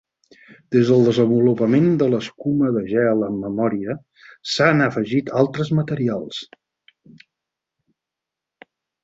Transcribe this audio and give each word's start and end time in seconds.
Des 0.75 0.87
del 0.91 1.03
desenvolupament 1.07 1.91
de 2.03 2.07
l'escuma 2.13 2.71
de 2.77 2.81
gel 2.93 3.21
amb 3.27 3.43
memòria, 3.43 3.97
s'han 4.55 4.83
afegit 4.87 5.31
altres 5.43 5.71
materials. 5.83 6.41